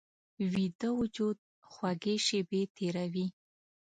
ویده 0.53 0.89
وجود 0.99 1.37
خوږې 1.71 2.15
شیبې 2.27 2.61
تېروي 2.75 3.27